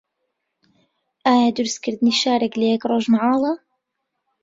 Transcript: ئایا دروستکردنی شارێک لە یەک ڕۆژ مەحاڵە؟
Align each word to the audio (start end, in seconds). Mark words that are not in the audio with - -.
ئایا 1.25 1.47
دروستکردنی 1.57 2.13
شارێک 2.21 2.53
لە 2.59 2.65
یەک 2.71 2.83
ڕۆژ 2.91 3.05
مەحاڵە؟ 3.13 3.53